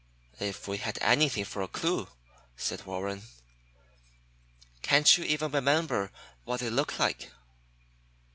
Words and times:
"If 0.39 0.67
we 0.67 0.79
had 0.79 0.97
anything 0.99 1.45
for 1.45 1.61
a 1.61 1.67
clue," 1.67 2.07
said 2.57 2.87
Warren. 2.87 3.21
"Can't 4.81 5.15
you 5.15 5.23
even 5.25 5.51
remember 5.51 6.11
what 6.43 6.59
they 6.61 6.71
looked 6.71 6.97
like?" 6.97 7.29